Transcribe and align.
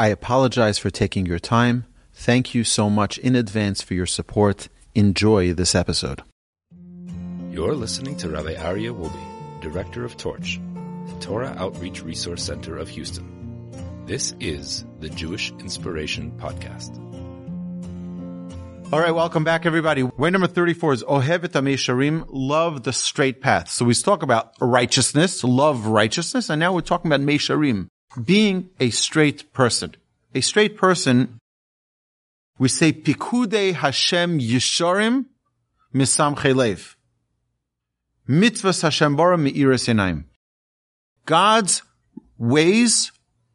I 0.00 0.06
apologize 0.06 0.78
for 0.78 0.88
taking 0.88 1.26
your 1.26 1.38
time. 1.38 1.84
Thank 2.14 2.54
you 2.54 2.64
so 2.64 2.88
much 2.88 3.18
in 3.18 3.36
advance 3.36 3.82
for 3.82 3.92
your 3.92 4.06
support. 4.06 4.68
Enjoy 4.94 5.52
this 5.52 5.74
episode. 5.74 6.22
You're 7.50 7.74
listening 7.74 8.16
to 8.16 8.30
Rabbi 8.30 8.54
Aryeh 8.54 8.98
Wolbe, 8.98 9.60
Director 9.60 10.06
of 10.06 10.16
Torch, 10.16 10.58
the 11.06 11.20
Torah 11.20 11.54
Outreach 11.58 12.02
Resource 12.02 12.42
Center 12.42 12.78
of 12.78 12.88
Houston. 12.88 13.26
This 14.06 14.34
is 14.40 14.86
the 15.00 15.10
Jewish 15.10 15.50
Inspiration 15.58 16.32
Podcast. 16.38 16.96
All 18.94 19.00
right, 19.00 19.14
welcome 19.14 19.44
back, 19.44 19.66
everybody. 19.66 20.02
Way 20.02 20.30
number 20.30 20.46
34 20.46 20.92
is 20.94 21.04
Ohevet 21.04 21.50
Sharim, 21.50 22.24
love 22.30 22.84
the 22.84 22.94
straight 22.94 23.42
path. 23.42 23.68
So 23.68 23.84
we 23.84 23.92
talk 23.92 24.22
about 24.22 24.54
righteousness, 24.62 25.44
love 25.44 25.84
righteousness, 25.84 26.48
and 26.48 26.58
now 26.58 26.72
we're 26.72 26.80
talking 26.80 27.12
about 27.12 27.20
Mesharim, 27.20 27.88
being 28.24 28.70
a 28.80 28.90
straight 28.90 29.52
person. 29.52 29.94
A 30.34 30.40
straight 30.40 30.76
person, 30.76 31.38
we 32.58 32.68
say 32.68 32.92
Pikude 32.92 33.74
Hashem 33.74 34.38
Yisharim 34.38 35.26
Mesamchei 35.92 36.54
Lev. 36.54 36.96
Mitzvahs 38.28 38.82
Hashem 38.82 39.16
Bara 39.16 39.36
Me'iras. 39.36 39.88
God's 41.26 41.82
ways, 42.38 43.10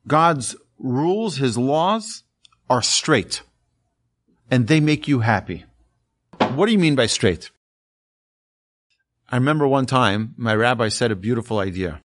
God's 0.05 0.57
rules, 0.77 1.37
His 1.37 1.57
laws 1.57 2.23
are 2.69 2.81
straight. 2.81 3.41
And 4.51 4.67
they 4.67 4.81
make 4.81 5.07
you 5.07 5.21
happy. 5.21 5.63
What 6.39 6.65
do 6.65 6.73
you 6.73 6.79
mean 6.79 6.95
by 6.95 7.05
straight? 7.05 7.51
I 9.29 9.37
remember 9.37 9.65
one 9.65 9.85
time 9.85 10.33
my 10.37 10.53
rabbi 10.53 10.89
said 10.89 11.09
a 11.09 11.15
beautiful 11.15 11.59
idea. 11.59 12.01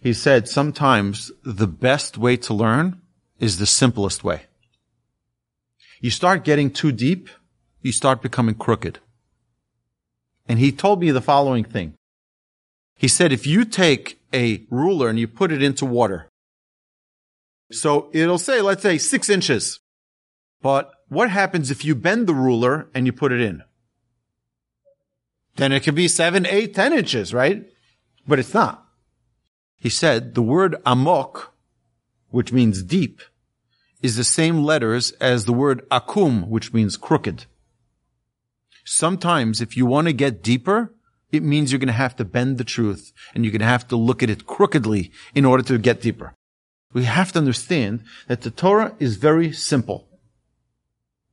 He 0.00 0.14
said 0.14 0.48
sometimes 0.48 1.30
the 1.44 1.68
best 1.68 2.16
way 2.16 2.36
to 2.38 2.54
learn 2.54 3.01
is 3.42 3.58
the 3.58 3.66
simplest 3.66 4.22
way. 4.22 4.42
You 6.00 6.10
start 6.10 6.44
getting 6.44 6.70
too 6.70 6.92
deep, 6.92 7.28
you 7.80 7.90
start 7.90 8.22
becoming 8.22 8.54
crooked. 8.54 9.00
And 10.48 10.60
he 10.60 10.70
told 10.70 11.00
me 11.00 11.10
the 11.10 11.20
following 11.20 11.64
thing. 11.64 11.94
He 12.96 13.08
said, 13.08 13.32
if 13.32 13.44
you 13.44 13.64
take 13.64 14.20
a 14.32 14.64
ruler 14.70 15.08
and 15.08 15.18
you 15.18 15.26
put 15.26 15.50
it 15.50 15.60
into 15.60 15.84
water, 15.84 16.28
so 17.72 18.10
it'll 18.12 18.38
say, 18.38 18.60
let's 18.60 18.82
say 18.82 18.96
six 18.96 19.28
inches. 19.28 19.80
But 20.60 20.92
what 21.08 21.28
happens 21.28 21.72
if 21.72 21.84
you 21.84 21.96
bend 21.96 22.28
the 22.28 22.34
ruler 22.34 22.88
and 22.94 23.06
you 23.06 23.12
put 23.12 23.32
it 23.32 23.40
in? 23.40 23.64
Then 25.56 25.72
it 25.72 25.80
could 25.80 25.96
be 25.96 26.06
seven, 26.06 26.46
eight, 26.46 26.76
ten 26.76 26.92
inches, 26.92 27.34
right? 27.34 27.64
But 28.26 28.38
it's 28.38 28.54
not. 28.54 28.86
He 29.76 29.88
said 29.88 30.36
the 30.36 30.42
word 30.42 30.76
amok, 30.86 31.54
which 32.30 32.52
means 32.52 32.84
deep, 32.84 33.20
is 34.02 34.16
the 34.16 34.24
same 34.24 34.64
letters 34.64 35.12
as 35.12 35.44
the 35.44 35.52
word 35.52 35.88
akum, 35.90 36.48
which 36.48 36.72
means 36.72 36.96
crooked. 36.96 37.46
Sometimes 38.84 39.60
if 39.60 39.76
you 39.76 39.86
want 39.86 40.08
to 40.08 40.12
get 40.12 40.42
deeper, 40.42 40.92
it 41.30 41.42
means 41.42 41.72
you're 41.72 41.78
going 41.78 41.86
to 41.86 41.92
have 41.92 42.16
to 42.16 42.24
bend 42.24 42.58
the 42.58 42.64
truth 42.64 43.12
and 43.34 43.44
you're 43.44 43.52
going 43.52 43.60
to 43.60 43.66
have 43.66 43.88
to 43.88 43.96
look 43.96 44.22
at 44.22 44.30
it 44.30 44.46
crookedly 44.46 45.10
in 45.34 45.44
order 45.44 45.62
to 45.62 45.78
get 45.78 46.02
deeper. 46.02 46.34
We 46.92 47.04
have 47.04 47.32
to 47.32 47.38
understand 47.38 48.02
that 48.28 48.42
the 48.42 48.50
Torah 48.50 48.94
is 48.98 49.16
very 49.16 49.52
simple. 49.52 50.08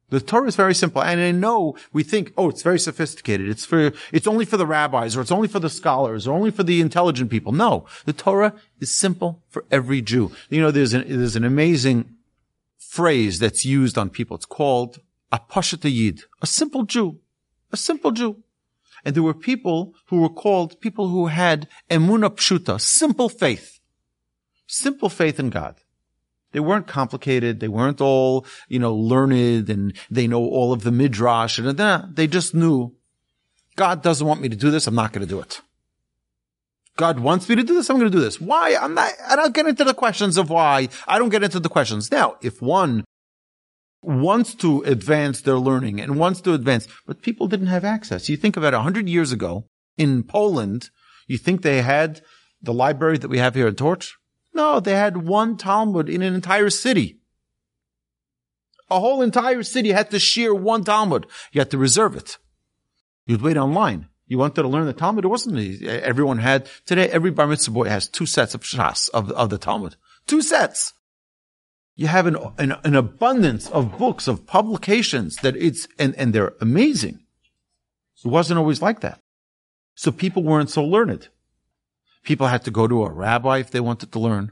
The 0.10 0.22
Torah 0.22 0.48
is 0.48 0.56
very 0.56 0.74
simple. 0.74 1.04
And 1.04 1.20
I 1.20 1.32
know 1.32 1.76
we 1.92 2.04
think, 2.04 2.34
oh, 2.38 2.50
it's 2.50 2.64
very 2.64 2.80
sophisticated. 2.80 3.50
It's 3.50 3.66
for, 3.66 3.92
it's 4.12 4.26
only 4.26 4.46
for 4.46 4.58
the 4.58 4.66
rabbis 4.66 5.18
or 5.18 5.22
it's 5.22 5.32
only 5.32 5.48
for 5.48 5.60
the 5.60 5.70
scholars 5.70 6.28
or 6.28 6.34
only 6.34 6.50
for 6.50 6.64
the 6.64 6.82
intelligent 6.82 7.30
people. 7.30 7.52
No, 7.52 7.86
the 8.06 8.14
Torah 8.14 8.54
is 8.80 8.92
simple 8.92 9.44
for 9.50 9.66
every 9.70 10.02
Jew. 10.02 10.32
You 10.50 10.62
know, 10.62 10.72
there's 10.72 10.94
an, 10.94 11.06
there's 11.08 11.36
an 11.36 11.44
amazing 11.44 12.16
phrase 12.90 13.38
that's 13.38 13.66
used 13.66 13.98
on 13.98 14.10
people. 14.10 14.36
It's 14.36 14.46
called 14.46 15.00
a 15.32 15.40
pashat 15.40 16.24
a 16.42 16.48
simple 16.48 16.84
Jew, 16.84 17.20
a 17.72 17.78
simple 17.78 18.12
Jew. 18.12 18.42
And 19.06 19.16
there 19.16 19.24
were 19.24 19.36
people 19.36 19.94
who 20.08 20.22
were 20.22 20.30
called 20.44 20.82
people 20.82 21.08
who 21.10 21.28
had 21.28 21.68
emuna 21.90 22.30
pshuta, 22.36 22.82
simple 22.82 23.30
faith, 23.30 23.80
simple 24.66 25.10
faith 25.10 25.40
in 25.40 25.52
God. 25.52 25.76
They 26.52 26.60
weren't 26.60 26.88
complicated. 26.88 27.60
They 27.60 27.68
weren't 27.68 28.02
all, 28.02 28.46
you 28.68 28.80
know, 28.80 28.96
learned 28.96 29.70
and 29.70 29.94
they 30.10 30.26
know 30.26 30.44
all 30.44 30.74
of 30.74 30.84
the 30.84 30.92
midrash 30.92 31.60
and 31.60 31.78
that. 31.78 32.16
They 32.16 32.26
just 32.26 32.56
knew 32.56 32.96
God 33.76 34.02
doesn't 34.02 34.26
want 34.26 34.42
me 34.42 34.50
to 34.50 34.56
do 34.56 34.72
this. 34.72 34.88
I'm 34.88 34.96
not 34.96 35.14
going 35.14 35.26
to 35.26 35.34
do 35.34 35.40
it. 35.40 35.62
God 37.00 37.22
wants 37.22 37.48
me 37.48 37.56
to 37.56 37.64
do 37.64 37.76
this. 37.76 37.90
I'm 37.90 37.98
going 37.98 38.12
to 38.12 38.18
do 38.18 38.22
this. 38.22 38.42
Why? 38.42 38.76
I'm 38.76 38.94
not, 38.94 39.14
I 39.26 39.38
don't 39.38 39.56
get 39.56 39.66
into 39.66 39.86
the 39.86 39.94
questions 39.94 40.36
of 40.36 40.50
why. 40.50 40.90
I 41.08 41.18
don't 41.18 41.30
get 41.30 41.44
into 41.44 41.62
the 41.62 41.70
questions. 41.70 42.12
Now, 42.12 42.36
if 42.42 42.62
one 42.62 43.06
wants 44.04 44.54
to 44.56 44.82
advance 44.82 45.42
their 45.42 45.56
learning 45.56 46.02
and 46.02 46.20
wants 46.20 46.42
to 46.42 46.54
advance, 46.54 46.90
but 47.08 47.22
people 47.22 47.48
didn't 47.48 47.68
have 47.68 47.86
access. 47.86 48.28
You 48.28 48.36
think 48.36 48.58
about 48.58 48.74
a 48.74 48.82
hundred 48.82 49.08
years 49.08 49.32
ago 49.32 49.64
in 49.98 50.24
Poland, 50.24 50.90
you 51.26 51.38
think 51.38 51.62
they 51.62 51.82
had 51.84 52.22
the 52.62 52.74
library 52.74 53.18
that 53.18 53.30
we 53.30 53.38
have 53.38 53.56
here 53.56 53.70
in 53.70 53.76
Torch? 53.76 54.18
No, 54.54 54.82
they 54.82 54.96
had 54.96 55.26
one 55.26 55.56
Talmud 55.56 56.10
in 56.10 56.22
an 56.22 56.36
entire 56.36 56.70
city. 56.70 57.22
A 58.90 59.00
whole 59.00 59.22
entire 59.22 59.64
city 59.64 59.94
had 59.94 60.12
to 60.12 60.20
share 60.20 60.54
one 60.54 60.84
Talmud. 60.84 61.28
You 61.54 61.62
had 61.62 61.72
to 61.72 61.78
reserve 61.78 62.18
it. 62.18 62.40
You'd 63.26 63.42
wait 63.42 63.56
online. 63.56 64.10
You 64.30 64.38
wanted 64.38 64.62
to 64.62 64.68
learn 64.68 64.86
the 64.86 64.94
Talmud. 64.94 65.26
It 65.26 65.28
wasn't 65.28 65.82
everyone 65.84 66.38
had. 66.38 66.70
Today, 66.86 67.10
every 67.10 67.32
bar 67.32 67.48
mitzvah 67.48 67.74
boy 67.74 67.90
has 67.90 68.08
two 68.08 68.28
sets 68.28 68.54
of 68.54 68.62
shas 68.62 69.10
of, 69.10 69.32
of 69.32 69.50
the 69.50 69.58
Talmud. 69.58 69.96
Two 70.28 70.44
sets. 70.44 70.94
You 71.96 72.08
have 72.08 72.28
an, 72.28 72.38
an, 72.60 72.76
an 72.84 72.96
abundance 72.96 73.68
of 73.72 73.98
books, 73.98 74.28
of 74.28 74.46
publications 74.46 75.38
that 75.38 75.58
it's, 75.58 75.88
and, 75.98 76.16
and 76.16 76.32
they're 76.32 76.54
amazing. 76.62 77.20
It 78.24 78.28
wasn't 78.28 78.60
always 78.60 78.84
like 78.84 79.00
that. 79.02 79.20
So 79.96 80.12
people 80.12 80.44
weren't 80.44 80.70
so 80.70 80.86
learned. 80.86 81.28
People 82.24 82.48
had 82.48 82.64
to 82.66 82.72
go 82.72 82.88
to 82.88 83.06
a 83.06 83.12
rabbi 83.12 83.58
if 83.58 83.72
they 83.72 83.80
wanted 83.80 84.12
to 84.12 84.20
learn. 84.20 84.52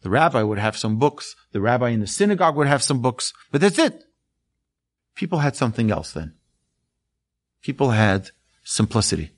The 0.00 0.10
rabbi 0.10 0.42
would 0.42 0.58
have 0.58 0.76
some 0.76 0.96
books. 0.96 1.36
The 1.52 1.60
rabbi 1.60 1.90
in 1.90 2.00
the 2.00 2.06
synagogue 2.06 2.56
would 2.56 2.66
have 2.66 2.82
some 2.82 3.02
books, 3.02 3.34
but 3.52 3.60
that's 3.60 3.78
it. 3.78 4.04
People 5.14 5.40
had 5.40 5.54
something 5.54 5.90
else 5.90 6.12
then. 6.12 6.34
People 7.60 7.90
had 7.90 8.30
simplicity. 8.68 9.30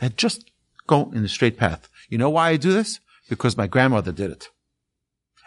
Had 0.00 0.16
just 0.16 0.50
go 0.86 1.10
in 1.14 1.22
the 1.22 1.28
straight 1.28 1.58
path. 1.58 1.88
You 2.08 2.18
know 2.18 2.30
why 2.30 2.50
I 2.50 2.56
do 2.56 2.72
this? 2.72 2.98
Because 3.28 3.56
my 3.56 3.66
grandmother 3.66 4.12
did 4.12 4.30
it. 4.30 4.48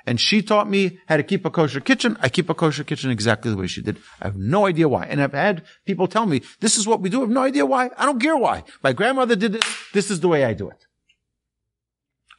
And 0.05 0.19
she 0.19 0.41
taught 0.41 0.69
me 0.69 0.99
how 1.07 1.17
to 1.17 1.23
keep 1.23 1.45
a 1.45 1.49
kosher 1.49 1.79
kitchen. 1.79 2.17
I 2.21 2.29
keep 2.29 2.49
a 2.49 2.53
kosher 2.53 2.83
kitchen 2.83 3.09
exactly 3.09 3.49
the 3.49 3.57
way 3.57 3.67
she 3.67 3.81
did. 3.81 3.97
I 4.21 4.27
have 4.27 4.35
no 4.35 4.65
idea 4.65 4.87
why. 4.87 5.05
And 5.05 5.21
I've 5.21 5.33
had 5.33 5.63
people 5.85 6.07
tell 6.07 6.25
me, 6.25 6.41
this 6.59 6.77
is 6.77 6.85
what 6.85 7.01
we 7.01 7.09
do. 7.09 7.19
I 7.19 7.21
have 7.21 7.29
no 7.29 7.43
idea 7.43 7.65
why. 7.65 7.89
I 7.97 8.05
don't 8.05 8.21
care 8.21 8.37
why. 8.37 8.63
My 8.83 8.93
grandmother 8.93 9.35
did 9.35 9.53
this. 9.53 9.63
This 9.93 10.11
is 10.11 10.19
the 10.19 10.27
way 10.27 10.43
I 10.45 10.53
do 10.53 10.69
it. 10.69 10.85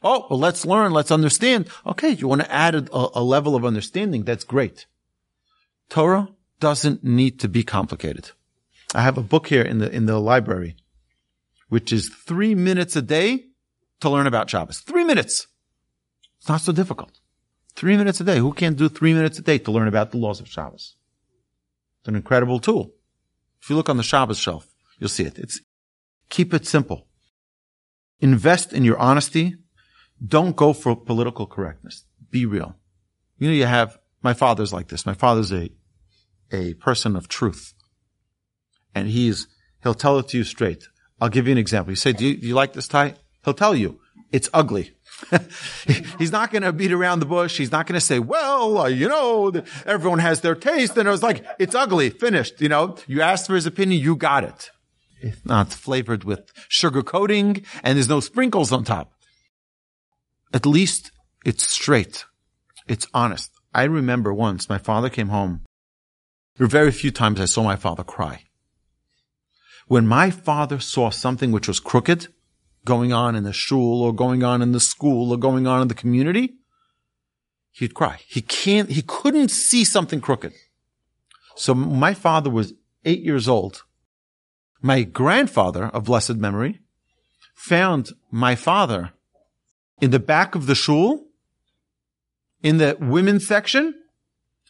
Oh, 0.03 0.27
well, 0.29 0.39
let's 0.39 0.65
learn. 0.65 0.93
Let's 0.93 1.11
understand. 1.11 1.67
Okay. 1.85 2.11
You 2.11 2.27
want 2.27 2.41
to 2.41 2.51
add 2.51 2.75
a, 2.75 2.87
a 2.93 3.23
level 3.23 3.55
of 3.55 3.65
understanding. 3.65 4.23
That's 4.23 4.43
great. 4.43 4.85
Torah 5.89 6.29
doesn't 6.59 7.03
need 7.03 7.39
to 7.39 7.49
be 7.49 7.63
complicated. 7.63 8.31
I 8.95 9.01
have 9.01 9.17
a 9.17 9.23
book 9.23 9.47
here 9.47 9.61
in 9.61 9.79
the, 9.79 9.91
in 9.91 10.05
the 10.05 10.19
library, 10.19 10.77
which 11.69 11.91
is 11.91 12.09
three 12.09 12.55
minutes 12.55 12.95
a 12.95 13.01
day 13.01 13.45
to 13.99 14.09
learn 14.09 14.25
about 14.25 14.49
Shabbos. 14.49 14.79
Three 14.79 15.03
minutes. 15.03 15.47
It's 16.37 16.47
not 16.47 16.61
so 16.61 16.71
difficult. 16.71 17.19
Three 17.75 17.97
minutes 17.97 18.21
a 18.21 18.23
day. 18.23 18.37
Who 18.37 18.53
can't 18.53 18.77
do 18.77 18.87
three 18.87 19.13
minutes 19.13 19.37
a 19.37 19.41
day 19.41 19.57
to 19.57 19.71
learn 19.71 19.89
about 19.89 20.11
the 20.11 20.17
laws 20.17 20.39
of 20.39 20.47
Shabbos? 20.47 20.95
It's 21.99 22.07
an 22.07 22.15
incredible 22.15 22.59
tool. 22.59 22.93
If 23.61 23.69
you 23.69 23.75
look 23.75 23.89
on 23.89 23.97
the 23.97 24.03
Shabbos 24.03 24.37
shelf, 24.37 24.67
you'll 24.97 25.09
see 25.09 25.23
it. 25.23 25.37
It's 25.37 25.59
keep 26.29 26.53
it 26.53 26.65
simple. 26.65 27.07
Invest 28.19 28.71
in 28.71 28.85
your 28.85 28.97
honesty. 28.97 29.55
Don't 30.25 30.55
go 30.55 30.71
for 30.71 30.95
political 30.95 31.47
correctness. 31.47 32.05
Be 32.29 32.45
real. 32.45 32.77
You 33.37 33.49
know, 33.49 33.53
you 33.53 33.65
have, 33.65 33.97
my 34.23 34.33
father's 34.33 34.71
like 34.71 34.87
this. 34.87 35.05
My 35.05 35.13
father's 35.13 35.51
a, 35.51 35.69
a 36.51 36.75
person 36.75 37.17
of 37.17 37.27
truth. 37.27 37.73
And 38.95 39.07
he's, 39.07 39.47
he'll 39.83 39.93
tell 39.93 40.17
it 40.17 40.29
to 40.29 40.37
you 40.37 40.43
straight. 40.43 40.87
I'll 41.21 41.29
give 41.29 41.45
you 41.45 41.51
an 41.51 41.57
example. 41.59 41.91
You 41.91 41.97
say, 41.97 42.13
do 42.13 42.25
you, 42.25 42.37
do 42.37 42.47
you 42.47 42.55
like 42.55 42.73
this 42.73 42.87
tie? 42.87 43.15
He'll 43.43 43.53
tell 43.53 43.75
you, 43.75 43.99
it's 44.31 44.49
ugly. 44.53 44.91
He's 46.17 46.31
not 46.31 46.51
going 46.51 46.63
to 46.63 46.73
beat 46.73 46.91
around 46.91 47.19
the 47.19 47.25
bush. 47.25 47.57
He's 47.57 47.71
not 47.71 47.87
going 47.87 47.95
to 47.95 48.05
say, 48.05 48.19
well, 48.19 48.79
uh, 48.79 48.87
you 48.87 49.07
know, 49.07 49.53
everyone 49.85 50.19
has 50.19 50.41
their 50.41 50.55
taste. 50.55 50.97
And 50.97 51.07
it 51.07 51.11
was 51.11 51.23
like, 51.23 51.45
it's 51.59 51.75
ugly, 51.75 52.09
finished. 52.09 52.59
You 52.59 52.69
know, 52.69 52.97
you 53.07 53.21
asked 53.21 53.47
for 53.47 53.55
his 53.55 53.65
opinion, 53.65 54.01
you 54.01 54.15
got 54.15 54.43
it. 54.43 54.71
It's 55.21 55.45
not 55.45 55.73
flavored 55.73 56.23
with 56.23 56.51
sugar 56.67 57.01
coating 57.01 57.65
and 57.83 57.95
there's 57.95 58.09
no 58.09 58.19
sprinkles 58.19 58.71
on 58.71 58.83
top. 58.83 59.13
At 60.53 60.65
least 60.65 61.11
it's 61.45 61.65
straight. 61.65 62.25
It's 62.87 63.07
honest. 63.13 63.51
I 63.73 63.83
remember 63.83 64.33
once 64.33 64.69
my 64.69 64.77
father 64.77 65.09
came 65.09 65.29
home. 65.29 65.61
There 66.57 66.65
were 66.65 66.69
very 66.69 66.91
few 66.91 67.11
times 67.11 67.41
I 67.41 67.45
saw 67.45 67.63
my 67.63 67.75
father 67.75 68.03
cry. 68.03 68.44
When 69.87 70.07
my 70.07 70.31
father 70.31 70.79
saw 70.79 71.09
something 71.09 71.51
which 71.51 71.67
was 71.67 71.79
crooked, 71.79 72.27
going 72.85 73.11
on 73.11 73.35
in 73.35 73.43
the 73.43 73.53
shul 73.53 74.01
or 74.01 74.13
going 74.13 74.43
on 74.43 74.61
in 74.61 74.71
the 74.71 74.79
school 74.79 75.31
or 75.31 75.37
going 75.37 75.67
on 75.67 75.81
in 75.81 75.87
the 75.87 75.95
community, 75.95 76.55
he'd 77.71 77.93
cry. 77.93 78.19
He 78.27 78.41
can't, 78.41 78.89
he 78.89 79.01
couldn't 79.01 79.49
see 79.49 79.83
something 79.83 80.21
crooked. 80.21 80.53
So 81.55 81.73
my 81.73 82.13
father 82.13 82.49
was 82.49 82.73
eight 83.03 83.21
years 83.21 83.47
old. 83.47 83.83
My 84.81 85.03
grandfather 85.03 85.85
of 85.85 86.05
blessed 86.05 86.35
memory 86.35 86.79
found 87.53 88.09
my 88.29 88.55
father 88.55 89.13
in 90.01 90.11
the 90.11 90.19
back 90.19 90.55
of 90.55 90.67
the 90.67 90.75
shul 90.75 91.25
in 92.61 92.77
the 92.77 92.97
women's 92.99 93.47
section. 93.47 93.93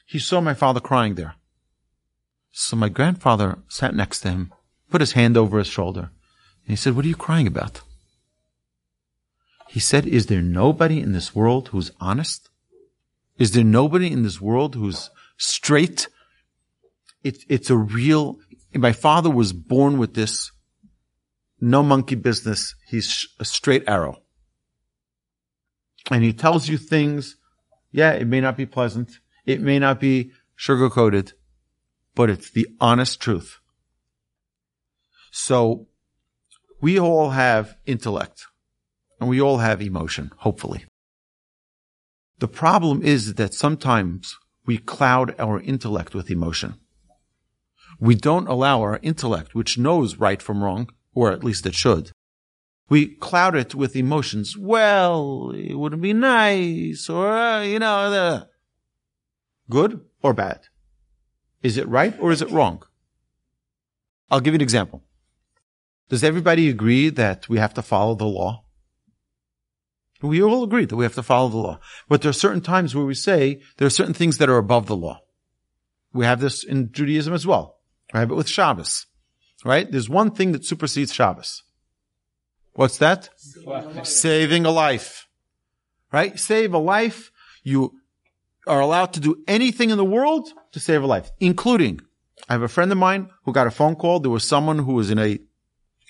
He 0.05 0.19
saw 0.19 0.39
my 0.39 0.53
father 0.53 0.79
crying 0.79 1.15
there. 1.15 1.35
So 2.51 2.75
my 2.75 2.89
grandfather 2.89 3.59
sat 3.67 3.95
next 3.95 4.21
to 4.21 4.29
him, 4.29 4.53
put 4.89 5.01
his 5.01 5.13
hand 5.13 5.37
over 5.37 5.57
his 5.57 5.67
shoulder, 5.67 6.01
and 6.01 6.69
he 6.69 6.75
said, 6.75 6.95
what 6.95 7.05
are 7.05 7.09
you 7.09 7.15
crying 7.15 7.47
about? 7.47 7.81
He 9.75 9.81
said, 9.81 10.05
Is 10.05 10.27
there 10.27 10.41
nobody 10.41 11.01
in 11.01 11.11
this 11.11 11.35
world 11.35 11.67
who's 11.67 11.91
honest? 11.99 12.49
Is 13.37 13.51
there 13.51 13.65
nobody 13.65 14.09
in 14.09 14.23
this 14.23 14.39
world 14.39 14.73
who's 14.73 15.09
straight? 15.35 16.07
It, 17.25 17.43
it's 17.49 17.69
a 17.69 17.75
real, 17.75 18.39
my 18.73 18.93
father 18.93 19.29
was 19.29 19.51
born 19.51 19.97
with 19.97 20.13
this. 20.13 20.53
No 21.59 21.83
monkey 21.83 22.15
business. 22.15 22.73
He's 22.87 23.27
a 23.37 23.43
straight 23.43 23.83
arrow. 23.85 24.21
And 26.09 26.23
he 26.23 26.31
tells 26.31 26.69
you 26.69 26.77
things. 26.77 27.35
Yeah, 27.91 28.13
it 28.13 28.27
may 28.27 28.39
not 28.39 28.55
be 28.55 28.65
pleasant. 28.65 29.19
It 29.45 29.59
may 29.59 29.77
not 29.77 29.99
be 29.99 30.31
sugar 30.55 30.89
coated, 30.89 31.33
but 32.15 32.29
it's 32.29 32.49
the 32.49 32.67
honest 32.79 33.19
truth. 33.19 33.59
So 35.37 35.87
we 36.79 36.97
all 36.97 37.31
have 37.31 37.75
intellect. 37.85 38.45
And 39.19 39.29
we 39.29 39.41
all 39.41 39.57
have 39.57 39.81
emotion, 39.81 40.31
hopefully. 40.37 40.85
The 42.39 42.47
problem 42.47 43.01
is 43.03 43.33
that 43.33 43.53
sometimes 43.53 44.37
we 44.65 44.77
cloud 44.77 45.35
our 45.37 45.59
intellect 45.59 46.15
with 46.15 46.31
emotion. 46.31 46.75
We 47.99 48.15
don't 48.15 48.47
allow 48.47 48.81
our 48.81 48.99
intellect, 49.01 49.53
which 49.53 49.77
knows 49.77 50.15
right 50.15 50.41
from 50.41 50.63
wrong, 50.63 50.89
or 51.13 51.33
at 51.33 51.43
least 51.43 51.65
it 51.65 51.75
should. 51.75 52.11
We 52.87 53.07
cloud 53.07 53.55
it 53.55 53.75
with 53.75 53.95
emotions. 53.95 54.57
Well, 54.57 55.51
it 55.53 55.75
wouldn't 55.75 56.01
be 56.01 56.13
nice, 56.13 57.09
or, 57.09 57.29
uh, 57.29 57.61
you 57.61 57.79
know, 57.79 58.09
the 58.09 58.47
good 59.69 59.99
or 60.21 60.33
bad. 60.33 60.61
Is 61.61 61.77
it 61.77 61.87
right 61.89 62.17
or 62.21 62.31
is 62.31 62.41
it 62.41 62.51
wrong? 62.51 62.83
I'll 64.31 64.39
give 64.39 64.53
you 64.53 64.59
an 64.59 64.69
example. 64.69 65.03
Does 66.09 66.23
everybody 66.23 66.69
agree 66.69 67.09
that 67.09 67.49
we 67.49 67.57
have 67.57 67.73
to 67.73 67.81
follow 67.81 68.15
the 68.15 68.25
law? 68.25 68.63
We 70.21 70.41
all 70.41 70.63
agree 70.63 70.85
that 70.85 70.95
we 70.95 71.03
have 71.03 71.15
to 71.15 71.23
follow 71.23 71.49
the 71.49 71.57
law. 71.57 71.79
But 72.07 72.21
there 72.21 72.29
are 72.29 72.33
certain 72.33 72.61
times 72.61 72.95
where 72.95 73.05
we 73.05 73.13
say 73.15 73.61
there 73.77 73.85
are 73.85 73.91
certain 73.91 74.13
things 74.13 74.37
that 74.37 74.49
are 74.49 74.57
above 74.57 74.87
the 74.87 74.95
law. 74.95 75.21
We 76.13 76.25
have 76.25 76.39
this 76.39 76.63
in 76.63 76.91
Judaism 76.91 77.33
as 77.33 77.45
well, 77.45 77.77
right? 78.13 78.25
But 78.25 78.37
with 78.37 78.47
Shabbos, 78.47 79.07
right? 79.65 79.91
There's 79.91 80.09
one 80.09 80.31
thing 80.31 80.51
that 80.53 80.65
supersedes 80.65 81.13
Shabbos. 81.13 81.63
What's 82.73 82.97
that? 82.99 83.29
Saving 84.03 84.65
a 84.65 84.71
life, 84.71 85.27
right? 86.11 86.39
Save 86.39 86.73
a 86.73 86.77
life. 86.77 87.31
You 87.63 87.93
are 88.67 88.79
allowed 88.79 89.13
to 89.13 89.19
do 89.19 89.43
anything 89.47 89.89
in 89.89 89.97
the 89.97 90.05
world 90.05 90.49
to 90.71 90.79
save 90.79 91.03
a 91.03 91.07
life, 91.07 91.31
including 91.39 92.01
I 92.47 92.53
have 92.53 92.61
a 92.61 92.67
friend 92.67 92.91
of 92.91 92.97
mine 92.97 93.29
who 93.43 93.53
got 93.53 93.67
a 93.67 93.71
phone 93.71 93.95
call. 93.95 94.19
There 94.19 94.31
was 94.31 94.47
someone 94.47 94.79
who 94.79 94.93
was 94.93 95.09
in 95.09 95.19
a 95.19 95.39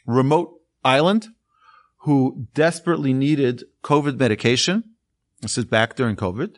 remote 0.06 0.60
island 0.84 1.28
who 2.00 2.48
desperately 2.54 3.14
needed 3.14 3.64
COVID 3.84 4.20
medication. 4.20 4.84
This 5.42 5.58
is 5.58 5.66
back 5.66 5.96
during 5.96 6.16
COVID. 6.16 6.58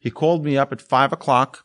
He 0.00 0.10
called 0.10 0.44
me 0.44 0.56
up 0.56 0.72
at 0.72 0.80
five 0.80 1.12
o'clock 1.12 1.64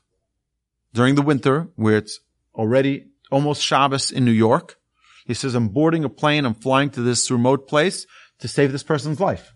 during 0.94 1.16
the 1.16 1.22
winter 1.22 1.70
where 1.76 1.98
it's 1.98 2.20
already 2.54 3.08
almost 3.32 3.64
Shabbos 3.64 4.12
in 4.12 4.26
New 4.26 4.32
York. 4.32 4.78
He 5.26 5.34
says, 5.34 5.56
I'm 5.56 5.70
boarding 5.70 6.04
a 6.04 6.10
plane. 6.10 6.46
I'm 6.46 6.54
flying 6.54 6.90
to 6.92 7.02
this 7.02 7.32
remote 7.32 7.68
place 7.68 8.06
to 8.40 8.48
save 8.48 8.72
this 8.72 8.84
person's 8.84 9.20
life. 9.20 9.54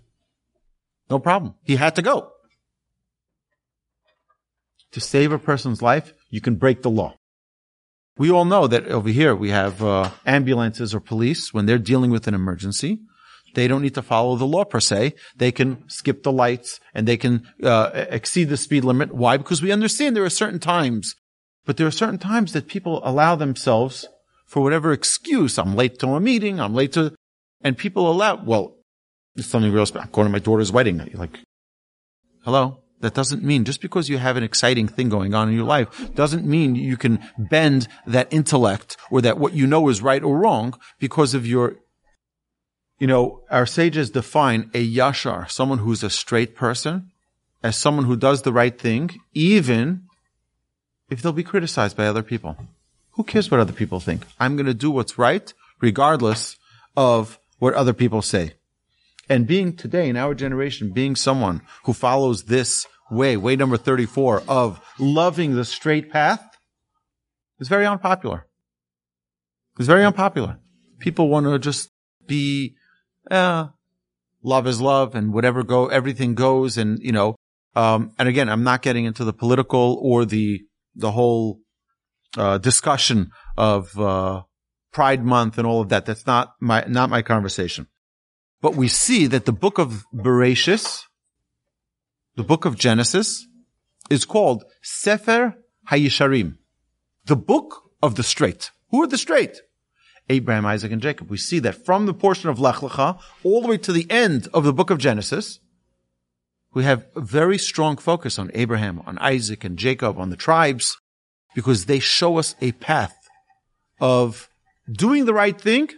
No 1.10 1.20
problem. 1.20 1.56
He 1.64 1.76
had 1.76 1.96
to 1.96 2.02
go. 2.02 2.32
To 4.92 5.00
save 5.00 5.32
a 5.32 5.40
person's 5.40 5.82
life, 5.82 6.14
you 6.30 6.42
can 6.42 6.56
break 6.56 6.82
the 6.82 6.90
law. 6.90 7.17
We 8.18 8.32
all 8.32 8.46
know 8.46 8.68
that 8.68 8.88
over 8.88 9.10
here 9.10 9.36
we 9.36 9.50
have 9.50 9.84
uh, 9.84 10.10
ambulances 10.26 10.96
or 10.96 11.00
police 11.00 11.54
when 11.54 11.66
they're 11.66 11.78
dealing 11.78 12.12
with 12.12 12.28
an 12.28 12.34
emergency. 12.34 13.00
They 13.54 13.68
don't 13.68 13.82
need 13.82 13.96
to 13.96 14.02
follow 14.02 14.36
the 14.36 14.46
law 14.46 14.66
per 14.66 14.80
se. 14.80 15.14
They 15.36 15.52
can 15.52 15.88
skip 15.88 16.24
the 16.24 16.32
lights 16.32 16.80
and 16.94 17.08
they 17.08 17.18
can 17.18 17.48
uh, 17.64 17.92
exceed 17.94 18.50
the 18.50 18.58
speed 18.58 18.84
limit. 18.84 19.14
Why? 19.14 19.38
Because 19.38 19.62
we 19.62 19.72
understand 19.72 20.16
there 20.16 20.24
are 20.26 20.30
certain 20.30 20.60
times, 20.60 21.16
but 21.66 21.78
there 21.78 21.88
are 21.88 21.92
certain 21.92 22.20
times 22.20 22.54
that 22.54 22.68
people 22.68 23.02
allow 23.04 23.36
themselves 23.36 24.08
for 24.46 24.64
whatever 24.64 24.92
excuse. 24.92 25.58
I'm 25.58 25.76
late 25.76 26.00
to 26.00 26.08
a 26.10 26.20
meeting. 26.20 26.60
I'm 26.60 26.74
late 26.74 26.94
to, 26.94 27.14
and 27.62 27.78
people 27.78 28.10
allow. 28.10 28.44
Well, 28.44 28.78
it's 29.36 29.48
something 29.48 29.72
real. 29.72 29.86
I'm 29.96 30.10
going 30.12 30.26
to 30.26 30.32
my 30.32 30.40
daughter's 30.40 30.72
wedding. 30.72 31.10
Like, 31.14 31.40
hello. 32.44 32.80
That 33.00 33.14
doesn't 33.14 33.44
mean 33.44 33.64
just 33.64 33.82
because 33.82 34.10
you 34.10 34.18
have 34.18 34.38
an 34.38 34.44
exciting 34.44 34.88
thing 34.88 35.10
going 35.10 35.36
on 35.36 35.50
in 35.50 35.56
your 35.56 35.66
life 35.66 36.16
doesn't 36.16 36.46
mean 36.46 36.76
you 36.76 36.98
can 36.98 37.20
bend 37.38 37.88
that 38.08 38.32
intellect 38.34 38.98
or 39.12 39.22
that 39.22 39.38
what 39.38 39.54
you 39.54 39.68
know 39.68 39.88
is 39.90 40.02
right 40.02 40.24
or 40.24 40.38
wrong 40.38 40.74
because 41.00 41.36
of 41.36 41.46
your 41.46 41.78
you 43.00 43.08
know, 43.08 43.42
our 43.50 43.66
sages 43.66 44.10
define 44.10 44.72
a 44.74 44.86
yashar, 44.86 45.50
someone 45.50 45.80
who's 45.80 46.04
a 46.04 46.10
straight 46.10 46.56
person, 46.56 47.12
as 47.62 47.78
someone 47.78 48.06
who 48.06 48.16
does 48.16 48.42
the 48.42 48.54
right 48.54 48.78
thing, 48.78 49.12
even 49.34 50.04
if 51.10 51.22
they'll 51.22 51.32
be 51.32 51.44
criticized 51.44 51.96
by 51.96 52.08
other 52.08 52.24
people. 52.24 52.58
Who 53.12 53.24
cares 53.24 53.50
what 53.50 53.60
other 53.60 53.74
people 53.74 54.00
think? 54.00 54.24
I'm 54.40 54.56
going 54.56 54.66
to 54.66 54.74
do 54.74 54.92
what's 54.92 55.18
right, 55.18 55.54
regardless 55.80 56.58
of 56.96 57.40
what 57.60 57.74
other 57.74 57.94
people 57.94 58.22
say. 58.22 58.54
And 59.30 59.46
being 59.46 59.76
today 59.76 60.10
in 60.10 60.16
our 60.16 60.34
generation, 60.34 60.92
being 60.92 61.16
someone 61.16 61.62
who 61.84 61.94
follows 61.94 62.44
this 62.44 62.86
way, 63.12 63.38
way 63.38 63.56
number 63.56 63.78
34 63.78 64.44
of 64.48 64.80
loving 65.00 65.56
the 65.56 65.66
straight 65.66 66.12
path 66.12 66.58
is 67.60 67.68
very 67.68 67.86
unpopular. 67.86 68.48
It's 69.78 69.88
very 69.88 70.06
unpopular. 70.06 70.60
People 71.00 71.30
want 71.30 71.46
to 71.46 71.60
just 71.60 71.90
be 72.26 72.76
uh, 73.30 73.68
love 74.44 74.68
is 74.68 74.82
love 74.82 75.16
and 75.16 75.34
whatever 75.34 75.64
go, 75.64 75.88
everything 75.88 76.36
goes. 76.36 76.78
And, 76.78 77.00
you 77.02 77.12
know, 77.12 77.36
um, 77.76 78.12
and 78.18 78.28
again, 78.28 78.50
I'm 78.50 78.64
not 78.64 78.82
getting 78.82 79.06
into 79.06 79.24
the 79.24 79.34
political 79.34 80.00
or 80.02 80.26
the, 80.26 80.62
the 80.96 81.12
whole, 81.12 81.60
uh, 82.38 82.58
discussion 82.58 83.32
of, 83.58 83.98
uh, 84.00 84.44
Pride 84.92 85.24
Month 85.24 85.58
and 85.58 85.68
all 85.68 85.82
of 85.82 85.90
that. 85.90 86.06
That's 86.06 86.26
not 86.26 86.54
my, 86.60 86.84
not 86.88 87.10
my 87.10 87.22
conversation. 87.22 87.88
But 88.62 88.76
we 88.76 88.88
see 88.88 89.28
that 89.28 89.46
the 89.46 89.52
book 89.52 89.78
of 89.78 90.06
Bereshis, 90.14 91.04
the 92.36 92.44
book 92.44 92.66
of 92.66 92.78
Genesis, 92.78 93.48
is 94.10 94.26
called 94.26 94.64
Sefer 94.82 95.56
Hayisharim, 95.92 96.58
the 97.26 97.36
book 97.36 97.84
of 98.02 98.16
the 98.16 98.24
straight. 98.24 98.72
Who 98.90 99.04
are 99.04 99.08
the 99.08 99.18
straight? 99.18 99.62
Abraham, 100.30 100.66
Isaac, 100.66 100.92
and 100.92 101.02
Jacob. 101.02 101.30
We 101.30 101.38
see 101.38 101.60
that 101.60 101.86
from 101.86 102.06
the 102.06 102.14
portion 102.14 102.50
of 102.50 102.60
Lech 102.60 102.76
Lecha 102.76 103.20
all 103.44 103.62
the 103.62 103.68
way 103.68 103.78
to 103.78 103.94
the 103.94 104.10
end 104.10 104.48
of 104.54 104.64
the 104.64 104.74
book 104.74 104.90
of 104.90 104.98
Genesis, 104.98 105.60
we 106.74 106.84
have 106.84 107.06
a 107.16 107.22
very 107.22 107.58
strong 107.58 107.98
focus 107.98 108.38
on 108.38 108.52
Abraham, 108.54 109.02
on 109.06 109.18
Isaac 109.20 109.64
and 109.64 109.78
Jacob, 109.78 110.18
on 110.18 110.30
the 110.30 110.36
tribes, 110.36 110.98
because 111.56 111.86
they 111.86 112.00
show 112.00 112.38
us 112.38 112.56
a 112.62 112.74
path 112.74 113.16
of 114.00 114.50
doing 114.92 115.26
the 115.26 115.34
right 115.34 115.60
thing, 115.60 115.90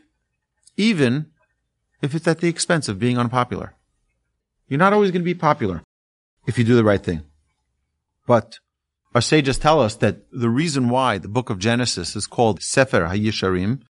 even 0.77 1.31
if 2.01 2.15
it's 2.15 2.27
at 2.27 2.39
the 2.39 2.47
expense 2.47 2.87
of 2.87 2.99
being 2.99 3.17
unpopular. 3.17 3.73
You're 4.67 4.79
not 4.79 4.93
always 4.93 5.11
going 5.11 5.21
to 5.21 5.25
be 5.25 5.33
popular 5.33 5.81
if 6.45 6.57
you 6.57 6.63
do 6.63 6.75
the 6.75 6.83
right 6.83 7.03
thing. 7.03 7.23
But 8.27 8.59
our 9.15 9.21
sages 9.21 9.57
tell 9.57 9.81
us 9.81 9.95
that 9.95 10.29
the 10.31 10.49
reason 10.49 10.89
why 10.89 11.17
the 11.17 11.27
book 11.27 11.49
of 11.49 11.59
Genesis 11.59 12.15
is 12.15 12.27
called 12.27 12.61
Sefer 12.61 13.07
HaYesharim, 13.07 13.81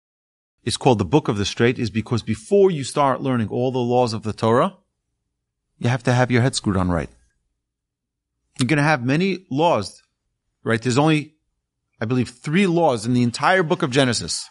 is 0.64 0.76
called 0.76 0.98
the 0.98 1.04
book 1.04 1.28
of 1.28 1.36
the 1.36 1.44
straight, 1.44 1.78
is 1.78 1.90
because 1.90 2.22
before 2.22 2.70
you 2.70 2.84
start 2.84 3.20
learning 3.20 3.48
all 3.48 3.72
the 3.72 3.78
laws 3.78 4.12
of 4.12 4.22
the 4.22 4.32
Torah, 4.32 4.76
you 5.78 5.88
have 5.88 6.04
to 6.04 6.12
have 6.12 6.30
your 6.30 6.42
head 6.42 6.54
screwed 6.54 6.76
on 6.76 6.90
right. 6.90 7.10
You're 8.58 8.68
going 8.68 8.78
to 8.78 8.82
have 8.82 9.04
many 9.04 9.46
laws, 9.50 10.02
right? 10.62 10.80
There's 10.80 10.98
only, 10.98 11.34
I 12.00 12.04
believe, 12.04 12.28
three 12.28 12.66
laws 12.66 13.06
in 13.06 13.14
the 13.14 13.22
entire 13.22 13.62
book 13.62 13.82
of 13.82 13.90
Genesis. 13.90 14.48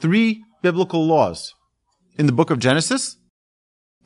Three 0.00 0.44
biblical 0.62 1.06
laws 1.06 1.52
in 2.18 2.26
the 2.26 2.32
book 2.32 2.50
of 2.50 2.58
Genesis. 2.58 3.16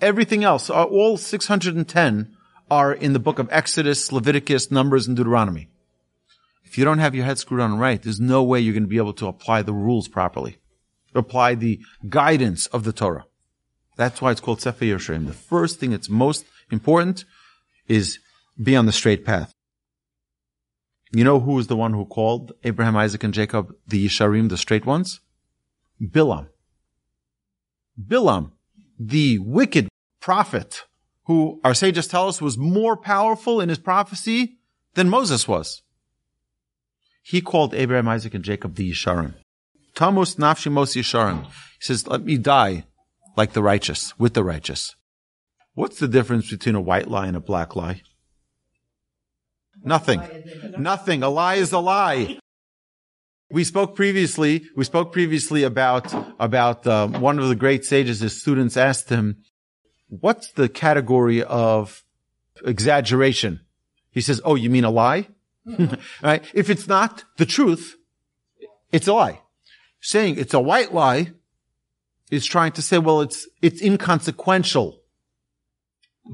Everything 0.00 0.44
else, 0.44 0.68
uh, 0.68 0.84
all 0.84 1.16
610 1.16 2.36
are 2.70 2.92
in 2.92 3.12
the 3.12 3.18
book 3.18 3.38
of 3.38 3.48
Exodus, 3.50 4.12
Leviticus, 4.12 4.70
Numbers, 4.70 5.06
and 5.06 5.16
Deuteronomy. 5.16 5.68
If 6.64 6.78
you 6.78 6.84
don't 6.84 6.98
have 6.98 7.14
your 7.14 7.24
head 7.24 7.38
screwed 7.38 7.60
on 7.60 7.78
right, 7.78 8.02
there's 8.02 8.20
no 8.20 8.42
way 8.42 8.60
you're 8.60 8.72
going 8.72 8.84
to 8.84 8.88
be 8.88 8.96
able 8.96 9.12
to 9.14 9.26
apply 9.26 9.62
the 9.62 9.72
rules 9.72 10.08
properly, 10.08 10.58
apply 11.14 11.54
the 11.54 11.80
guidance 12.08 12.66
of 12.68 12.84
the 12.84 12.92
Torah. 12.92 13.26
That's 13.96 14.22
why 14.22 14.30
it's 14.30 14.40
called 14.40 14.60
Sefer 14.62 14.84
Yesharim. 14.84 15.26
The 15.26 15.34
first 15.34 15.78
thing 15.78 15.90
that's 15.90 16.08
most 16.08 16.46
important 16.70 17.24
is 17.88 18.18
be 18.60 18.74
on 18.74 18.86
the 18.86 18.92
straight 18.92 19.24
path. 19.24 19.54
You 21.12 21.24
know 21.24 21.40
who 21.40 21.52
was 21.52 21.66
the 21.66 21.76
one 21.76 21.92
who 21.92 22.06
called 22.06 22.52
Abraham, 22.64 22.96
Isaac, 22.96 23.22
and 23.22 23.34
Jacob 23.34 23.74
the 23.86 24.06
Yesharim, 24.06 24.48
the 24.48 24.56
straight 24.56 24.86
ones? 24.86 25.20
Bilam. 26.00 26.48
Bilam, 28.00 28.52
the 28.98 29.38
wicked 29.38 29.88
prophet, 30.20 30.84
who 31.24 31.60
our 31.64 31.74
sages 31.74 32.06
tell 32.06 32.28
us 32.28 32.40
was 32.40 32.58
more 32.58 32.96
powerful 32.96 33.60
in 33.60 33.68
his 33.68 33.78
prophecy 33.78 34.58
than 34.94 35.08
Moses 35.08 35.46
was. 35.46 35.82
He 37.22 37.40
called 37.40 37.74
Abraham, 37.74 38.08
Isaac, 38.08 38.34
and 38.34 38.44
Jacob 38.44 38.74
the 38.74 38.90
Yesharim. 38.90 39.34
Tamus 39.94 40.36
nafshi 40.36 40.70
mos 40.72 40.94
Yesharim. 40.94 41.44
He 41.46 41.50
says, 41.80 42.06
let 42.06 42.24
me 42.24 42.38
die 42.38 42.84
like 43.36 43.52
the 43.52 43.62
righteous, 43.62 44.18
with 44.18 44.34
the 44.34 44.44
righteous. 44.44 44.96
What's 45.74 45.98
the 45.98 46.08
difference 46.08 46.50
between 46.50 46.74
a 46.74 46.80
white 46.80 47.08
lie 47.08 47.26
and 47.26 47.36
a 47.36 47.40
black 47.40 47.76
lie? 47.76 48.02
Nothing. 49.84 50.22
Nothing. 50.78 51.22
A 51.22 51.28
lie 51.28 51.54
is 51.54 51.72
a 51.72 51.78
lie. 51.78 52.38
We 53.52 53.64
spoke 53.64 53.94
previously. 53.94 54.64
We 54.74 54.84
spoke 54.84 55.12
previously 55.12 55.62
about 55.62 56.12
about 56.40 56.86
uh, 56.86 57.06
one 57.06 57.38
of 57.38 57.48
the 57.48 57.54
great 57.54 57.84
sages. 57.84 58.20
His 58.20 58.40
students 58.40 58.78
asked 58.78 59.10
him, 59.10 59.44
"What's 60.08 60.50
the 60.52 60.70
category 60.70 61.42
of 61.42 62.02
exaggeration?" 62.64 63.60
He 64.10 64.22
says, 64.22 64.40
"Oh, 64.42 64.54
you 64.54 64.70
mean 64.70 64.84
a 64.84 64.90
lie?" 64.90 65.28
right? 66.22 66.42
If 66.54 66.70
it's 66.70 66.88
not 66.88 67.24
the 67.36 67.44
truth, 67.44 67.96
it's 68.90 69.06
a 69.06 69.12
lie. 69.12 69.42
Saying 70.00 70.38
it's 70.38 70.54
a 70.54 70.60
white 70.60 70.94
lie 70.94 71.32
is 72.30 72.46
trying 72.46 72.72
to 72.72 72.82
say, 72.82 72.98
well, 72.98 73.20
it's 73.20 73.46
it's 73.60 73.82
inconsequential. 73.82 74.98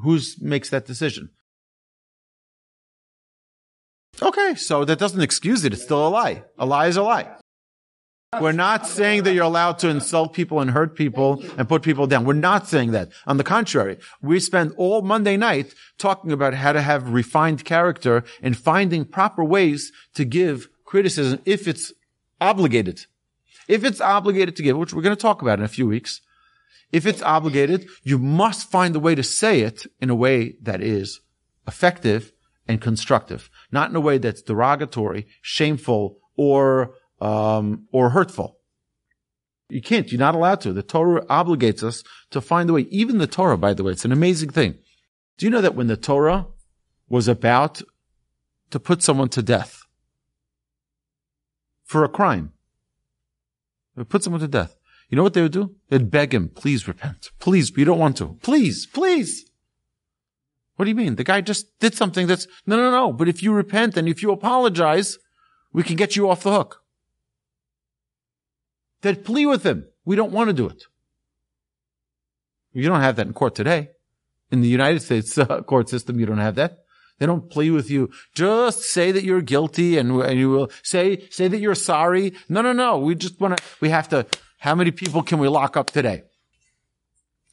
Who 0.02 0.20
makes 0.40 0.70
that 0.70 0.86
decision? 0.86 1.30
Okay, 4.20 4.54
so 4.56 4.84
that 4.84 4.98
doesn't 4.98 5.20
excuse 5.20 5.64
it. 5.64 5.72
It's 5.72 5.82
still 5.82 6.06
a 6.06 6.08
lie. 6.08 6.44
A 6.58 6.66
lie 6.66 6.88
is 6.88 6.96
a 6.96 7.02
lie. 7.02 7.28
We're 8.40 8.52
not 8.52 8.86
saying 8.86 9.22
that 9.22 9.32
you're 9.32 9.44
allowed 9.44 9.78
to 9.78 9.88
insult 9.88 10.34
people 10.34 10.60
and 10.60 10.70
hurt 10.70 10.94
people 10.94 11.42
and 11.56 11.66
put 11.66 11.82
people 11.82 12.06
down. 12.06 12.26
We're 12.26 12.34
not 12.34 12.66
saying 12.68 12.90
that. 12.90 13.08
On 13.26 13.38
the 13.38 13.44
contrary, 13.44 13.96
we 14.20 14.38
spend 14.38 14.72
all 14.76 15.00
Monday 15.00 15.38
night 15.38 15.74
talking 15.96 16.30
about 16.30 16.52
how 16.52 16.72
to 16.72 16.82
have 16.82 17.08
refined 17.08 17.64
character 17.64 18.24
and 18.42 18.54
finding 18.54 19.06
proper 19.06 19.42
ways 19.42 19.92
to 20.14 20.26
give 20.26 20.68
criticism 20.84 21.40
if 21.46 21.66
it's 21.66 21.90
obligated. 22.38 23.06
If 23.66 23.82
it's 23.82 24.00
obligated 24.00 24.56
to 24.56 24.62
give, 24.62 24.76
which 24.76 24.92
we're 24.92 25.02
going 25.02 25.16
to 25.16 25.20
talk 25.20 25.40
about 25.40 25.58
in 25.58 25.64
a 25.64 25.68
few 25.68 25.86
weeks, 25.86 26.20
if 26.92 27.06
it's 27.06 27.22
obligated, 27.22 27.88
you 28.02 28.18
must 28.18 28.70
find 28.70 28.94
a 28.94 29.00
way 29.00 29.14
to 29.14 29.22
say 29.22 29.60
it 29.60 29.86
in 30.00 30.10
a 30.10 30.14
way 30.14 30.56
that 30.62 30.82
is 30.82 31.20
effective 31.66 32.32
and 32.66 32.80
constructive, 32.80 33.50
not 33.70 33.90
in 33.90 33.96
a 33.96 34.00
way 34.00 34.18
that's 34.18 34.42
derogatory, 34.42 35.26
shameful, 35.42 36.18
or 36.36 36.94
um, 37.20 37.86
or 37.92 38.10
hurtful. 38.10 38.58
You 39.68 39.82
can't. 39.82 40.10
You're 40.10 40.18
not 40.18 40.34
allowed 40.34 40.60
to. 40.62 40.72
The 40.72 40.82
Torah 40.82 41.24
obligates 41.26 41.82
us 41.82 42.02
to 42.30 42.40
find 42.40 42.70
a 42.70 42.72
way. 42.72 42.86
Even 42.90 43.18
the 43.18 43.26
Torah, 43.26 43.58
by 43.58 43.74
the 43.74 43.82
way, 43.82 43.92
it's 43.92 44.04
an 44.04 44.12
amazing 44.12 44.50
thing. 44.50 44.78
Do 45.36 45.46
you 45.46 45.50
know 45.50 45.60
that 45.60 45.74
when 45.74 45.88
the 45.88 45.96
Torah 45.96 46.46
was 47.08 47.28
about 47.28 47.82
to 48.70 48.80
put 48.80 49.02
someone 49.02 49.28
to 49.30 49.42
death 49.42 49.82
for 51.84 52.04
a 52.04 52.08
crime, 52.08 52.52
they 53.96 54.04
put 54.04 54.22
someone 54.22 54.40
to 54.40 54.48
death. 54.48 54.76
You 55.08 55.16
know 55.16 55.22
what 55.22 55.34
they 55.34 55.42
would 55.42 55.52
do? 55.52 55.74
They'd 55.88 56.10
beg 56.10 56.34
him, 56.34 56.48
please 56.48 56.86
repent. 56.86 57.30
Please, 57.38 57.74
we 57.74 57.84
don't 57.84 57.98
want 57.98 58.16
to. 58.18 58.38
Please, 58.42 58.86
please. 58.86 59.47
What 60.78 60.84
do 60.84 60.92
you 60.92 60.94
mean? 60.94 61.16
The 61.16 61.24
guy 61.24 61.40
just 61.40 61.76
did 61.80 61.96
something 61.96 62.28
that's, 62.28 62.46
no, 62.64 62.76
no, 62.76 62.92
no. 62.92 63.12
But 63.12 63.28
if 63.28 63.42
you 63.42 63.52
repent 63.52 63.96
and 63.96 64.08
if 64.08 64.22
you 64.22 64.30
apologize, 64.30 65.18
we 65.72 65.82
can 65.82 65.96
get 65.96 66.14
you 66.14 66.30
off 66.30 66.44
the 66.44 66.52
hook. 66.52 66.84
They'd 69.02 69.24
plea 69.24 69.44
with 69.46 69.64
him. 69.64 69.88
We 70.04 70.14
don't 70.14 70.30
want 70.30 70.50
to 70.50 70.52
do 70.52 70.68
it. 70.68 70.84
You 72.72 72.84
don't 72.84 73.00
have 73.00 73.16
that 73.16 73.26
in 73.26 73.32
court 73.32 73.56
today. 73.56 73.90
In 74.52 74.60
the 74.60 74.68
United 74.68 75.02
States 75.02 75.36
uh, 75.36 75.62
court 75.62 75.88
system, 75.88 76.20
you 76.20 76.26
don't 76.26 76.38
have 76.38 76.54
that. 76.54 76.84
They 77.18 77.26
don't 77.26 77.50
plea 77.50 77.72
with 77.72 77.90
you. 77.90 78.10
Just 78.36 78.82
say 78.82 79.10
that 79.10 79.24
you're 79.24 79.42
guilty 79.42 79.98
and, 79.98 80.12
and 80.22 80.38
you 80.38 80.48
will 80.50 80.70
say, 80.84 81.26
say 81.30 81.48
that 81.48 81.58
you're 81.58 81.74
sorry. 81.74 82.34
No, 82.48 82.62
no, 82.62 82.72
no. 82.72 82.98
We 82.98 83.16
just 83.16 83.40
want 83.40 83.56
to, 83.56 83.64
we 83.80 83.88
have 83.88 84.08
to, 84.10 84.26
how 84.58 84.76
many 84.76 84.92
people 84.92 85.24
can 85.24 85.40
we 85.40 85.48
lock 85.48 85.76
up 85.76 85.90
today? 85.90 86.22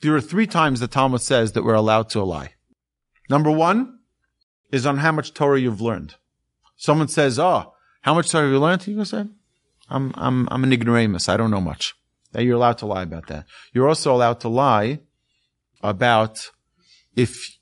There 0.02 0.16
are 0.16 0.22
three 0.22 0.46
times 0.46 0.80
the 0.80 0.88
Talmud 0.88 1.22
says 1.22 1.54
that 1.54 1.64
we're 1.64 1.74
allowed 1.74 2.10
to 2.10 2.24
lie. 2.24 2.52
Number 3.30 3.52
one 3.52 4.00
is 4.72 4.86
on 4.86 4.98
how 4.98 5.12
much 5.12 5.34
Torah 5.34 5.60
you've 5.60 5.82
learned. 5.82 6.16
Someone 6.76 7.08
says, 7.08 7.40
"Oh, 7.40 7.74
how 8.02 8.14
much 8.14 8.30
Torah 8.30 8.46
have 8.46 8.54
you 8.54 8.60
learned?" 8.60 8.86
You 8.88 9.06
say, 9.06 9.26
"I'm 9.90 10.12
I'm 10.16 10.48
I'm 10.52 10.64
an 10.64 10.74
ignoramus. 10.74 11.30
I 11.30 11.38
don't 11.38 11.52
know 11.52 11.62
much." 11.62 11.96
That 12.32 12.44
you're 12.44 12.58
allowed 12.58 12.80
to 12.80 12.86
lie 12.86 13.04
about 13.04 13.28
that. 13.28 13.46
You're 13.74 13.88
also 13.88 14.14
allowed 14.14 14.40
to 14.42 14.50
lie 14.50 15.00
about 15.82 16.52
if 17.16 17.58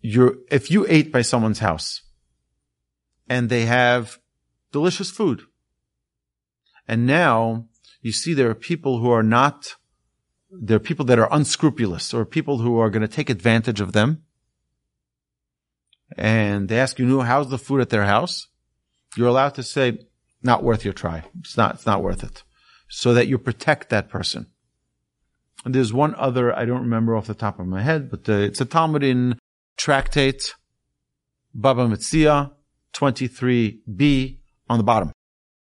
you're 0.00 0.36
if 0.50 0.70
you 0.70 0.86
ate 0.88 1.10
by 1.10 1.22
someone's 1.22 1.60
house 1.60 2.02
and 3.28 3.48
they 3.48 3.64
have 3.66 4.18
delicious 4.70 5.10
food, 5.10 5.42
and 6.86 7.06
now 7.06 7.66
you 8.02 8.12
see 8.12 8.34
there 8.34 8.50
are 8.50 8.54
people 8.54 9.00
who 9.00 9.10
are 9.10 9.22
not 9.22 9.76
there 10.50 10.76
are 10.76 10.80
people 10.80 11.04
that 11.06 11.18
are 11.18 11.28
unscrupulous 11.32 12.14
or 12.14 12.24
people 12.24 12.58
who 12.58 12.78
are 12.78 12.90
going 12.90 13.02
to 13.02 13.08
take 13.08 13.28
advantage 13.28 13.80
of 13.80 13.92
them 13.92 14.22
and 16.16 16.68
they 16.68 16.78
ask 16.78 16.98
you, 16.98 17.20
how's 17.20 17.50
the 17.50 17.58
food 17.58 17.80
at 17.80 17.90
their 17.90 18.04
house? 18.04 18.48
You're 19.16 19.28
allowed 19.28 19.54
to 19.56 19.62
say, 19.62 19.98
not 20.42 20.62
worth 20.62 20.84
your 20.84 20.94
try. 20.94 21.24
It's 21.40 21.56
not, 21.56 21.74
it's 21.74 21.86
not 21.86 22.02
worth 22.02 22.22
it. 22.22 22.42
So 22.88 23.14
that 23.14 23.26
you 23.26 23.38
protect 23.38 23.90
that 23.90 24.08
person. 24.08 24.46
And 25.64 25.74
there's 25.74 25.92
one 25.92 26.14
other, 26.16 26.56
I 26.56 26.64
don't 26.64 26.82
remember 26.82 27.16
off 27.16 27.26
the 27.26 27.34
top 27.34 27.58
of 27.58 27.66
my 27.66 27.82
head, 27.82 28.10
but 28.10 28.28
uh, 28.28 28.32
it's 28.32 28.60
a 28.60 28.64
Talmud 28.64 29.02
in 29.02 29.38
tractate, 29.76 30.54
Baba 31.52 31.86
Metzia, 31.86 32.52
23b 32.94 34.38
on 34.68 34.78
the 34.78 34.84
bottom. 34.84 35.12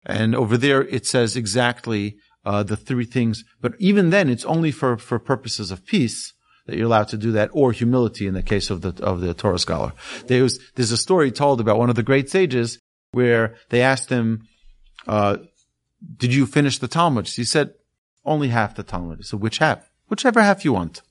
And 0.06 0.34
over 0.34 0.56
there 0.56 0.82
it 0.82 1.06
says 1.06 1.36
exactly 1.36 2.16
uh, 2.44 2.62
the 2.62 2.76
three 2.76 3.04
things, 3.04 3.44
but 3.60 3.74
even 3.78 4.10
then 4.10 4.28
it's 4.28 4.44
only 4.44 4.70
for, 4.70 4.96
for 4.96 5.18
purposes 5.18 5.70
of 5.70 5.86
peace 5.86 6.32
that 6.66 6.76
you're 6.76 6.86
allowed 6.86 7.08
to 7.08 7.16
do 7.16 7.32
that, 7.32 7.50
or 7.52 7.72
humility 7.72 8.26
in 8.26 8.34
the 8.34 8.42
case 8.42 8.70
of 8.70 8.80
the 8.80 8.94
of 9.02 9.20
the 9.20 9.34
Torah 9.34 9.58
scholar. 9.58 9.92
There's 10.26 10.58
there's 10.74 10.92
a 10.92 10.96
story 10.96 11.30
told 11.30 11.60
about 11.60 11.78
one 11.78 11.90
of 11.90 11.96
the 11.96 12.02
great 12.02 12.30
sages 12.30 12.78
where 13.12 13.54
they 13.70 13.82
asked 13.82 14.10
him, 14.10 14.46
uh, 15.06 15.38
"Did 16.16 16.34
you 16.34 16.46
finish 16.46 16.78
the 16.78 16.88
Talmud?" 16.88 17.28
He 17.28 17.44
said, 17.44 17.74
"Only 18.24 18.48
half 18.48 18.74
the 18.74 18.82
Talmud." 18.82 19.24
So 19.24 19.36
which 19.36 19.58
half? 19.58 19.90
Whichever 20.08 20.42
half 20.42 20.64
you 20.64 20.72
want. 20.72 21.02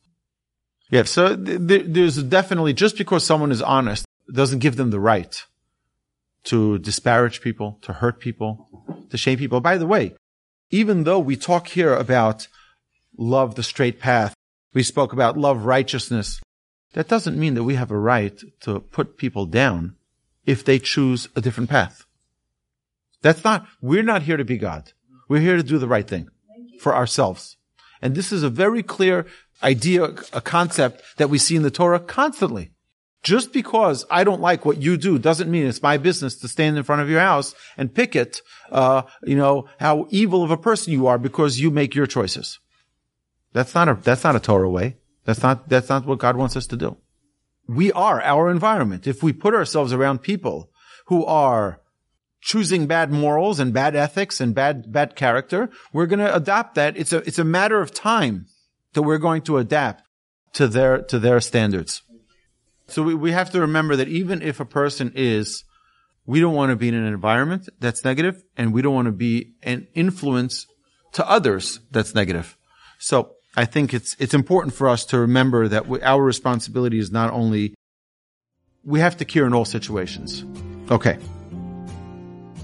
Yeah. 0.90 1.04
So 1.04 1.36
th- 1.36 1.86
there's 1.88 2.22
definitely 2.24 2.74
just 2.74 2.98
because 2.98 3.24
someone 3.24 3.52
is 3.52 3.62
honest 3.62 4.06
doesn't 4.32 4.60
give 4.60 4.76
them 4.76 4.92
the 4.92 5.00
right 5.00 5.44
to 6.46 6.78
disparage 6.80 7.42
people, 7.42 7.80
to 7.82 7.94
hurt 7.94 8.20
people, 8.20 8.68
to 9.10 9.18
shame 9.18 9.38
people. 9.38 9.62
By 9.62 9.78
the 9.78 9.88
way, 9.88 10.14
even 10.70 11.04
though 11.04 11.20
we 11.20 11.36
talk 11.36 11.68
here 11.70 11.94
about 11.94 12.48
love 13.18 13.56
the 13.56 13.64
straight 13.64 14.00
path 14.00 14.34
we 14.74 14.84
spoke 14.84 15.14
about 15.14 15.38
love 15.38 15.66
righteousness. 15.66 16.42
That 16.94 17.08
doesn't 17.08 17.40
mean 17.40 17.54
that 17.56 17.64
we 17.64 17.76
have 17.76 17.92
a 17.92 17.98
right 17.98 18.40
to 18.62 18.80
put 18.80 19.18
people 19.18 19.46
down 19.46 19.96
if 20.46 20.64
they 20.64 20.80
choose 20.80 21.28
a 21.36 21.42
different 21.42 21.70
path. 21.70 22.06
That's 23.22 23.44
not, 23.44 23.66
we're 23.82 24.04
not 24.04 24.24
here 24.24 24.38
to 24.38 24.46
be 24.46 24.58
God. 24.58 24.92
We're 25.30 25.40
here 25.40 25.58
to 25.58 25.64
do 25.64 25.78
the 25.78 25.88
right 25.88 26.08
thing 26.08 26.28
for 26.80 26.94
ourselves. 26.94 27.58
And 28.02 28.16
this 28.16 28.32
is 28.32 28.44
a 28.44 28.50
very 28.50 28.84
clear 28.84 29.26
idea, 29.64 30.04
a 30.34 30.42
concept 30.42 31.02
that 31.18 31.30
we 31.30 31.38
see 31.38 31.56
in 31.56 31.64
the 31.64 31.72
Torah 31.72 32.00
constantly. 32.00 32.72
Just 33.24 33.54
because 33.54 34.06
I 34.12 34.26
don't 34.26 34.42
like 34.42 34.66
what 34.66 34.82
you 34.82 34.98
do 34.98 35.18
doesn't 35.18 35.50
mean 35.50 35.66
it's 35.66 35.82
my 35.82 35.96
business 35.96 36.36
to 36.40 36.50
stand 36.50 36.78
in 36.78 36.84
front 36.84 37.02
of 37.02 37.10
your 37.10 37.22
house 37.22 37.56
and 37.78 37.94
picket, 37.94 38.42
uh, 38.70 39.04
you 39.24 39.38
know, 39.38 39.70
how 39.80 40.08
evil 40.10 40.44
of 40.44 40.52
a 40.52 40.58
person 40.58 40.92
you 40.92 41.08
are 41.08 41.18
because 41.18 41.58
you 41.58 41.72
make 41.72 41.96
your 41.96 42.06
choices. 42.06 42.60
That's 43.54 43.74
not 43.74 43.88
a, 43.88 43.94
that's 43.96 44.24
not 44.24 44.36
a 44.36 44.40
Torah 44.40 44.70
way. 44.70 44.98
That's 45.26 45.42
not, 45.42 45.70
that's 45.70 45.90
not 45.90 46.06
what 46.06 46.20
God 46.20 46.36
wants 46.36 46.58
us 46.58 46.68
to 46.68 46.78
do. 46.78 46.98
We 47.68 47.92
are 47.94 48.22
our 48.22 48.50
environment. 48.50 49.08
If 49.08 49.24
we 49.24 49.32
put 49.32 49.54
ourselves 49.54 49.94
around 49.94 50.22
people 50.22 50.70
who 51.06 51.24
are 51.26 51.80
choosing 52.42 52.88
bad 52.88 53.10
morals 53.10 53.60
and 53.60 53.74
bad 53.74 53.96
ethics 53.96 54.42
and 54.42 54.54
bad, 54.54 54.92
bad 54.92 55.16
character, 55.16 55.70
we're 55.94 56.08
going 56.08 56.20
to 56.20 56.36
adopt 56.36 56.76
that. 56.76 56.98
It's 56.98 57.14
a, 57.14 57.18
it's 57.20 57.40
a 57.40 57.46
matter 57.46 57.80
of 57.80 57.94
time 57.94 58.48
that 58.94 59.04
we're 59.04 59.18
going 59.18 59.44
to 59.44 59.58
adapt 59.58 60.04
to 60.54 60.68
their, 60.68 61.02
to 61.04 61.20
their 61.20 61.40
standards. 61.40 62.02
So 62.88 63.02
we, 63.02 63.14
we 63.16 63.32
have 63.32 63.50
to 63.52 63.62
remember 63.62 63.96
that 63.96 64.10
even 64.10 64.42
if 64.42 64.60
a 64.60 64.66
person 64.66 65.14
is, 65.16 65.64
we 66.26 66.42
don't 66.42 66.54
want 66.54 66.72
to 66.72 66.76
be 66.76 66.90
in 66.90 66.96
an 66.96 67.06
environment 67.06 67.70
that's 67.80 68.04
negative 68.04 68.44
and 68.58 68.74
we 68.74 68.82
don't 68.82 68.94
want 68.94 69.06
to 69.06 69.14
be 69.14 69.54
an 69.64 69.88
influence 69.94 70.68
to 71.14 71.28
others 71.30 71.80
that's 71.92 72.14
negative. 72.14 72.58
So 73.00 73.33
I 73.56 73.66
think 73.66 73.94
it's, 73.94 74.16
it's 74.20 74.34
important 74.34 74.74
for 74.74 74.90
us 74.90 75.06
to 75.06 75.20
remember 75.20 75.68
that 75.68 75.88
we, 75.88 76.02
our 76.02 76.22
responsibility 76.22 76.98
is 76.98 77.12
not 77.12 77.32
only, 77.32 77.76
we 78.84 79.00
have 79.00 79.18
to 79.18 79.26
care 79.26 79.46
in 79.46 79.54
all 79.54 79.66
situations. 79.66 80.44
Okay. 80.90 81.20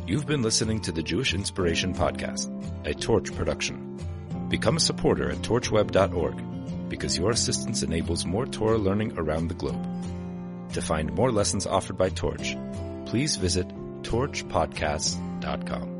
You've 0.07 0.25
been 0.25 0.41
listening 0.41 0.81
to 0.81 0.91
the 0.91 1.03
Jewish 1.03 1.35
Inspiration 1.35 1.93
Podcast, 1.93 2.49
a 2.85 2.95
Torch 2.95 3.31
production. 3.35 3.99
Become 4.49 4.77
a 4.77 4.79
supporter 4.79 5.29
at 5.29 5.37
torchweb.org 5.37 6.89
because 6.89 7.15
your 7.17 7.29
assistance 7.29 7.83
enables 7.83 8.25
more 8.25 8.47
Torah 8.47 8.79
learning 8.79 9.13
around 9.17 9.49
the 9.49 9.53
globe. 9.53 9.85
To 10.73 10.81
find 10.81 11.13
more 11.13 11.31
lessons 11.31 11.67
offered 11.67 11.97
by 11.97 12.09
Torch, 12.09 12.57
please 13.05 13.35
visit 13.35 13.67
torchpodcasts.com. 14.01 15.98